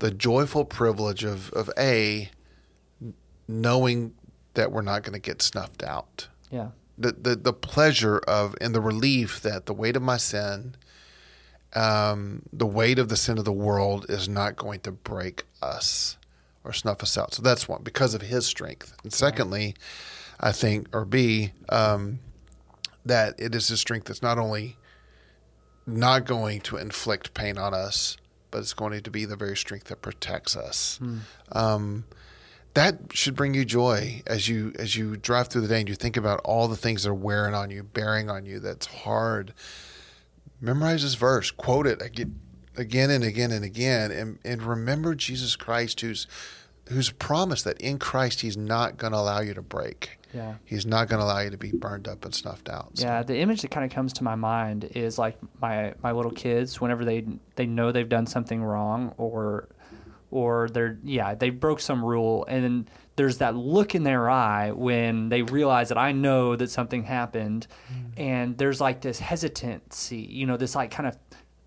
the 0.00 0.10
joyful 0.10 0.64
privilege 0.64 1.22
of 1.22 1.52
of 1.52 1.70
a 1.78 2.30
knowing 3.46 4.12
that 4.54 4.72
we're 4.72 4.82
not 4.82 5.04
going 5.04 5.12
to 5.12 5.20
get 5.20 5.40
snuffed 5.40 5.84
out 5.84 6.26
yeah, 6.50 6.70
the, 6.98 7.12
the 7.12 7.36
the 7.36 7.52
pleasure 7.52 8.18
of 8.18 8.56
and 8.60 8.74
the 8.74 8.80
relief 8.80 9.40
that 9.42 9.66
the 9.66 9.72
weight 9.72 9.94
of 9.94 10.02
my 10.02 10.16
sin, 10.16 10.74
um, 11.76 12.42
the 12.52 12.66
weight 12.66 12.98
of 12.98 13.08
the 13.08 13.16
sin 13.16 13.38
of 13.38 13.44
the 13.44 13.52
world 13.52 14.04
is 14.08 14.28
not 14.28 14.56
going 14.56 14.80
to 14.80 14.90
break 14.90 15.44
us 15.62 16.16
or 16.64 16.72
snuff 16.72 17.04
us 17.04 17.16
out. 17.16 17.34
So 17.34 17.42
that's 17.42 17.68
one 17.68 17.84
because 17.84 18.14
of 18.14 18.22
His 18.22 18.46
strength. 18.46 18.96
And 19.04 19.12
secondly, 19.12 19.76
I 20.40 20.52
think 20.52 20.94
or 20.94 21.04
B 21.04 21.52
um, 21.68 22.18
that 23.04 23.34
it 23.38 23.54
is 23.54 23.70
a 23.70 23.76
strength 23.76 24.06
that's 24.06 24.22
not 24.22 24.38
only 24.38 24.76
not 25.86 26.24
going 26.24 26.60
to 26.62 26.76
inflict 26.76 27.32
pain 27.34 27.58
on 27.58 27.72
us, 27.72 28.16
but 28.50 28.58
it's 28.58 28.72
going 28.72 29.00
to 29.02 29.10
be 29.10 29.24
the 29.24 29.36
very 29.36 29.56
strength 29.56 29.86
that 29.86 30.02
protects 30.02 30.56
us. 30.56 30.98
Um, 31.52 32.04
that 32.74 32.98
should 33.12 33.34
bring 33.34 33.54
you 33.54 33.64
joy 33.64 34.22
as 34.26 34.48
you 34.48 34.72
as 34.78 34.96
you 34.96 35.16
drive 35.16 35.48
through 35.48 35.62
the 35.62 35.68
day 35.68 35.80
and 35.80 35.88
you 35.88 35.94
think 35.94 36.16
about 36.16 36.40
all 36.40 36.68
the 36.68 36.76
things 36.76 37.04
that 37.04 37.10
are 37.10 37.14
wearing 37.14 37.54
on 37.54 37.70
you, 37.70 37.82
bearing 37.82 38.28
on 38.28 38.44
you. 38.44 38.60
That's 38.60 38.86
hard. 38.86 39.54
Memorize 40.60 41.02
this 41.02 41.14
verse, 41.14 41.50
quote 41.50 41.86
it 41.86 42.02
again, 42.02 42.38
again 42.76 43.10
and 43.10 43.24
again 43.24 43.50
and 43.50 43.64
again, 43.64 44.10
and 44.10 44.38
and 44.44 44.62
remember 44.62 45.14
Jesus 45.14 45.56
Christ, 45.56 46.00
who's 46.02 46.26
who's 46.88 47.10
promised 47.10 47.64
that 47.64 47.80
in 47.80 47.98
Christ 47.98 48.40
He's 48.42 48.56
not 48.56 48.96
going 48.96 49.12
to 49.12 49.18
allow 49.18 49.40
you 49.40 49.54
to 49.54 49.62
break. 49.62 50.18
yeah. 50.32 50.54
He's 50.64 50.86
not 50.86 51.08
going 51.08 51.18
to 51.20 51.24
allow 51.24 51.40
you 51.40 51.50
to 51.50 51.56
be 51.58 51.72
burned 51.72 52.06
up 52.08 52.24
and 52.24 52.34
snuffed 52.34 52.68
out. 52.68 52.98
So- 52.98 53.06
Yeah, 53.06 53.22
the 53.22 53.38
image 53.38 53.62
that 53.62 53.70
kind 53.70 53.84
of 53.84 53.94
comes 53.94 54.12
to 54.14 54.24
my 54.24 54.34
mind 54.34 54.84
is 54.94 55.18
like 55.18 55.36
my 55.60 55.94
my 56.02 56.12
little 56.12 56.30
kids 56.32 56.80
whenever 56.80 57.04
they 57.04 57.26
they 57.56 57.66
know 57.66 57.92
they've 57.92 58.08
done 58.08 58.26
something 58.26 58.62
wrong 58.62 59.14
or 59.18 59.68
or 60.30 60.68
they're 60.68 60.98
yeah 61.04 61.34
they 61.34 61.50
broke 61.50 61.80
some 61.80 62.04
rule 62.04 62.44
and 62.48 62.64
then 62.64 62.88
there's 63.14 63.38
that 63.38 63.54
look 63.54 63.94
in 63.94 64.02
their 64.02 64.28
eye 64.28 64.72
when 64.72 65.28
they 65.28 65.42
realize 65.42 65.88
that 65.88 65.96
I 65.98 66.10
know 66.12 66.56
that 66.56 66.68
something 66.70 67.04
happened 67.04 67.66
mm. 67.92 68.20
and 68.20 68.58
there's 68.58 68.80
like 68.80 69.00
this 69.00 69.20
hesitancy 69.20 70.18
you 70.18 70.44
know 70.44 70.56
this 70.56 70.74
like 70.74 70.90
kind 70.90 71.08
of 71.08 71.16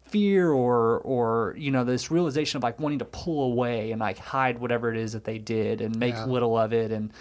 fear 0.10 0.52
or 0.52 1.00
or 1.00 1.56
you 1.58 1.72
know 1.72 1.84
this 1.84 2.12
realization 2.12 2.58
of 2.58 2.64
like 2.64 2.80
wanting 2.80 3.00
to 3.00 3.06
pull 3.06 3.52
away 3.52 3.92
and 3.92 4.00
like 4.00 4.18
hide 4.18 4.60
whatever 4.60 4.92
it 4.92 4.98
is 4.98 5.14
that 5.14 5.24
they 5.24 5.38
did 5.38 5.82
and 5.82 5.96
make 5.98 6.16
Yeah. 6.16 6.26
little 6.26 6.58
of 6.58 6.74
it 6.74 6.92
and 6.92 7.12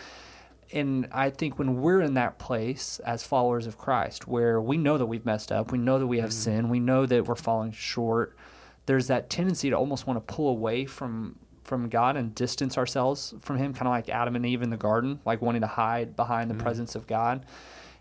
and 0.73 1.09
I 1.13 1.31
think 1.31 1.59
when 1.59 1.81
we're 1.81 2.01
in 2.01 2.15
that 2.15 2.39
place 2.39 3.01
as 3.01 3.23
followers 3.23 3.67
of 3.67 3.79
Christ, 3.79 4.29
where 4.29 4.61
we 4.61 4.77
know 4.77 4.99
that 4.99 5.07
we've 5.07 5.25
messed 5.25 5.51
up, 5.51 5.73
we 5.73 5.79
know 5.79 5.99
that 5.99 6.07
we 6.07 6.21
have 6.21 6.31
mm. 6.31 6.35
sin, 6.35 6.69
we 6.69 6.79
know 6.79 7.07
that 7.07 7.27
we're 7.27 7.37
falling 7.37 7.73
short, 7.73 8.37
there's 8.87 9.07
that 9.07 9.31
tendency 9.31 9.71
to 9.71 9.77
almost 9.77 10.07
want 10.07 10.17
to 10.27 10.35
pull 10.35 10.49
away 10.49 10.85
from 10.85 11.37
from 11.65 11.91
God 11.91 12.17
and 12.17 12.35
distance 12.35 12.79
ourselves 12.79 13.35
from 13.41 13.59
Him, 13.59 13.75
kind 13.75 13.87
of 13.87 13.93
like 13.93 14.09
Adam 14.09 14.37
and 14.37 14.47
Eve 14.47 14.63
in 14.63 14.71
the 14.71 14.77
garden, 14.77 15.21
like 15.27 15.43
wanting 15.43 15.61
to 15.61 15.67
hide 15.67 16.17
behind 16.17 16.51
the 16.51 16.55
mm. 16.55 16.61
presence 16.61 16.95
of 16.95 17.07
God. 17.07 17.45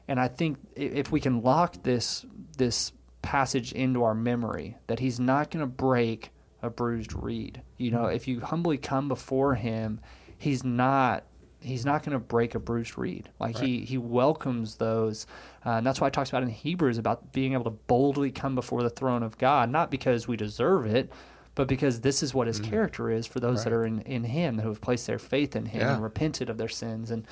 And 0.07 0.19
I 0.19 0.29
think 0.29 0.57
if 0.75 1.11
we 1.11 1.19
can 1.19 1.41
lock 1.41 1.83
this 1.83 2.25
this 2.57 2.93
passage 3.27 3.73
into 3.73 4.03
our 4.03 4.15
memory, 4.15 4.77
that 4.87 4.99
He's 4.99 5.19
not 5.19 5.51
going 5.51 5.59
to 5.61 5.67
break 5.67 6.31
a 6.61 6.69
bruised 6.69 7.13
reed. 7.13 7.61
You 7.77 7.91
know, 7.91 8.05
if 8.05 8.27
you 8.27 8.39
humbly 8.39 8.77
come 8.77 9.07
before 9.09 9.55
Him, 9.55 9.99
He's 10.37 10.63
not 10.63 11.23
he's 11.59 11.83
not 11.85 12.03
going 12.03 12.13
to 12.13 12.19
break 12.19 12.53
a 12.53 12.59
bruised 12.59 12.97
reed. 12.99 13.29
Like 13.39 13.57
he 13.57 13.79
he 13.83 13.97
welcomes 13.97 14.75
those, 14.75 15.25
uh, 15.65 15.71
and 15.71 15.85
that's 15.85 15.99
why 15.99 16.07
it 16.07 16.13
talks 16.13 16.29
about 16.29 16.43
in 16.43 16.49
Hebrews 16.49 16.99
about 16.99 17.33
being 17.33 17.53
able 17.53 17.63
to 17.65 17.71
boldly 17.71 18.29
come 18.31 18.53
before 18.53 18.83
the 18.83 18.91
throne 18.91 19.23
of 19.23 19.37
God, 19.39 19.69
not 19.71 19.89
because 19.89 20.27
we 20.27 20.37
deserve 20.37 20.85
it, 20.85 21.11
but 21.55 21.67
because 21.67 22.01
this 22.01 22.21
is 22.21 22.33
what 22.35 22.45
his 22.45 22.59
character 22.59 23.09
is 23.09 23.25
for 23.25 23.39
those 23.39 23.63
that 23.63 23.73
are 23.73 23.83
in 23.85 24.01
in 24.01 24.23
Him 24.23 24.59
who 24.59 24.69
have 24.69 24.81
placed 24.81 25.07
their 25.07 25.17
faith 25.19 25.55
in 25.55 25.65
Him 25.65 25.81
Yeah. 25.81 25.93
and 25.95 26.03
repented 26.03 26.49
of 26.49 26.57
their 26.57 26.69
sins 26.69 27.11
and. 27.11 27.25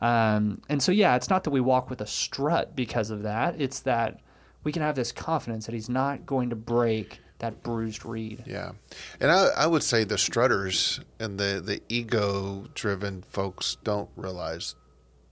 Um, 0.00 0.60
and 0.68 0.82
so, 0.82 0.92
yeah, 0.92 1.16
it's 1.16 1.30
not 1.30 1.44
that 1.44 1.50
we 1.50 1.60
walk 1.60 1.88
with 1.88 2.00
a 2.00 2.06
strut 2.06 2.76
because 2.76 3.10
of 3.10 3.22
that. 3.22 3.60
It's 3.60 3.80
that 3.80 4.20
we 4.64 4.72
can 4.72 4.82
have 4.82 4.96
this 4.96 5.12
confidence 5.12 5.66
that 5.66 5.74
he's 5.74 5.88
not 5.88 6.26
going 6.26 6.50
to 6.50 6.56
break 6.56 7.20
that 7.38 7.62
bruised 7.62 8.04
reed. 8.04 8.42
Yeah, 8.46 8.72
and 9.20 9.30
I, 9.30 9.48
I 9.56 9.66
would 9.66 9.82
say 9.82 10.04
the 10.04 10.18
strutters 10.18 11.00
and 11.18 11.38
the 11.38 11.62
the 11.64 11.82
ego 11.88 12.66
driven 12.74 13.22
folks 13.22 13.76
don't 13.84 14.08
realize 14.16 14.74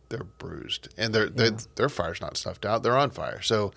they're 0.09 0.25
bruised 0.25 0.89
and 0.99 1.15
their 1.15 1.29
their 1.29 1.53
their 1.77 1.89
fire's 1.89 2.21
not 2.21 2.37
snuffed 2.37 2.67
out; 2.67 2.83
they're 2.83 2.97
on 2.97 3.11
fire. 3.11 3.41
So, 3.41 3.73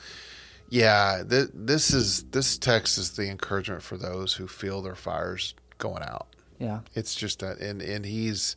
yeah, 0.69 1.23
th- 1.27 1.49
this 1.53 1.93
is 1.93 2.23
this 2.25 2.57
text 2.57 2.97
is 2.97 3.11
the 3.11 3.29
encouragement 3.29 3.83
for 3.83 3.97
those 3.97 4.33
who 4.33 4.47
feel 4.47 4.81
their 4.81 4.95
fires 4.95 5.55
going 5.77 6.03
out. 6.03 6.27
Yeah. 6.59 6.79
It's 6.93 7.15
just 7.15 7.39
that, 7.39 7.59
and 7.59 7.81
and 7.81 8.05
he's 8.05 8.55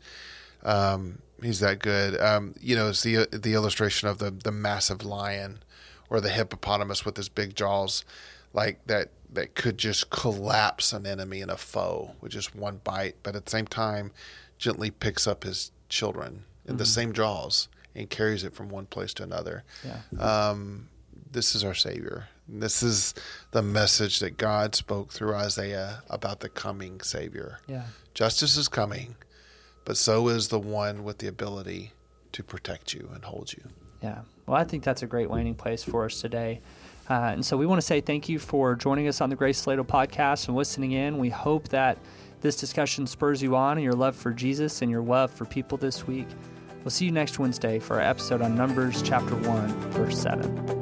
um, 0.62 1.18
he's 1.42 1.60
that 1.60 1.78
good. 1.78 2.20
Um, 2.20 2.54
you 2.60 2.74
know, 2.76 2.88
it's 2.88 3.02
the 3.02 3.26
the 3.30 3.54
illustration 3.54 4.08
of 4.08 4.18
the 4.18 4.30
the 4.30 4.52
massive 4.52 5.04
lion 5.04 5.60
or 6.10 6.20
the 6.20 6.30
hippopotamus 6.30 7.04
with 7.04 7.16
his 7.16 7.28
big 7.28 7.54
jaws, 7.54 8.04
like 8.52 8.86
that 8.86 9.10
that 9.32 9.54
could 9.54 9.76
just 9.76 10.10
collapse 10.10 10.92
an 10.92 11.06
enemy 11.06 11.42
and 11.42 11.50
a 11.50 11.56
foe 11.56 12.14
with 12.20 12.32
just 12.32 12.54
one 12.54 12.80
bite, 12.82 13.16
but 13.22 13.36
at 13.36 13.44
the 13.44 13.50
same 13.50 13.66
time, 13.66 14.10
gently 14.56 14.90
picks 14.90 15.26
up 15.26 15.44
his 15.44 15.70
children 15.88 16.44
in 16.66 16.76
the 16.76 16.86
same 16.86 17.12
jaws 17.12 17.68
and 17.94 18.08
carries 18.08 18.44
it 18.44 18.54
from 18.54 18.68
one 18.68 18.86
place 18.86 19.12
to 19.14 19.22
another. 19.22 19.64
Yeah. 19.84 20.20
Um, 20.20 20.88
this 21.30 21.54
is 21.54 21.64
our 21.64 21.74
Savior. 21.74 22.28
This 22.48 22.82
is 22.82 23.14
the 23.50 23.62
message 23.62 24.20
that 24.20 24.38
God 24.38 24.74
spoke 24.74 25.12
through 25.12 25.34
Isaiah 25.34 26.02
about 26.08 26.40
the 26.40 26.48
coming 26.48 27.00
Savior. 27.00 27.58
Yeah. 27.66 27.84
Justice 28.14 28.56
is 28.56 28.68
coming, 28.68 29.16
but 29.84 29.96
so 29.96 30.28
is 30.28 30.48
the 30.48 30.58
one 30.58 31.04
with 31.04 31.18
the 31.18 31.26
ability 31.26 31.92
to 32.32 32.42
protect 32.42 32.94
you 32.94 33.10
and 33.14 33.24
hold 33.24 33.52
you. 33.52 33.64
Yeah. 34.02 34.20
Well, 34.48 34.58
I 34.58 34.64
think 34.64 34.82
that's 34.82 35.02
a 35.02 35.06
great 35.06 35.30
landing 35.30 35.54
place 35.54 35.84
for 35.84 36.06
us 36.06 36.20
today. 36.20 36.62
Uh, 37.10 37.30
and 37.32 37.44
so 37.44 37.56
we 37.56 37.66
want 37.66 37.80
to 37.80 37.86
say 37.86 38.00
thank 38.00 38.28
you 38.28 38.38
for 38.38 38.74
joining 38.74 39.06
us 39.06 39.20
on 39.20 39.30
the 39.30 39.36
Grace 39.36 39.58
Salado 39.58 39.84
podcast 39.84 40.48
and 40.48 40.56
listening 40.56 40.92
in. 40.92 41.18
We 41.18 41.28
hope 41.28 41.68
that 41.68 41.98
this 42.40 42.56
discussion 42.56 43.06
spurs 43.06 43.42
you 43.42 43.56
on 43.56 43.78
in 43.78 43.84
your 43.84 43.94
love 43.94 44.16
for 44.16 44.32
Jesus 44.32 44.80
and 44.82 44.90
your 44.90 45.02
love 45.02 45.30
for 45.30 45.44
people 45.44 45.76
this 45.76 46.06
week. 46.06 46.28
We'll 46.82 46.90
see 46.90 47.04
you 47.04 47.12
next 47.12 47.38
Wednesday 47.38 47.78
for 47.78 47.96
our 47.96 48.02
episode 48.02 48.40
on 48.40 48.54
Numbers 48.54 49.02
chapter 49.02 49.34
1, 49.34 49.68
verse 49.90 50.18
7. 50.18 50.77